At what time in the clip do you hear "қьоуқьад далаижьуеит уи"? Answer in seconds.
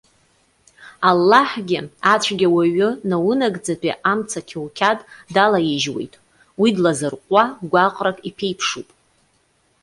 4.47-6.69